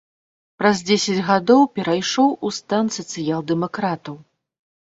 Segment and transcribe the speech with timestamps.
[0.61, 4.15] Праз дзесяць гадоў перайшоў у стан сацыял-дэмакратаў.